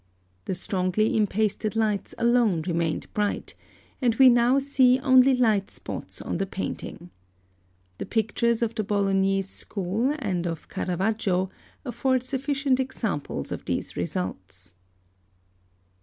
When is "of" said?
8.63-8.73, 10.47-10.67, 13.51-13.65